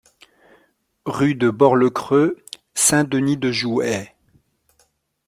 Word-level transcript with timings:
Rue 1.05 1.35
de 1.35 1.51
Bord-le-Creux, 1.51 2.43
Saint-Denis-de-Jouhet 2.73 4.15